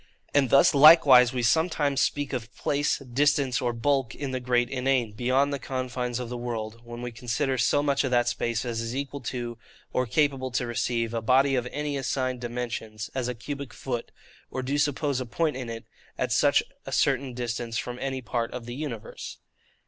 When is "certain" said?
16.91-17.35